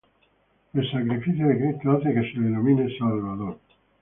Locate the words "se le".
2.21-2.45